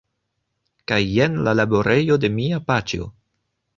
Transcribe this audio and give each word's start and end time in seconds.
Kaj 0.91 0.99
jen 1.01 1.37
la 1.49 1.55
laborejo 1.59 2.19
de 2.25 2.33
mia 2.39 2.61
paĉjo. 2.73 3.11